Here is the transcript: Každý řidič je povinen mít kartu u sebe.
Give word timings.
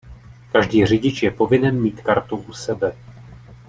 Každý 0.51 0.85
řidič 0.85 1.23
je 1.23 1.31
povinen 1.31 1.81
mít 1.81 2.01
kartu 2.01 2.35
u 2.37 2.53
sebe. 2.53 2.95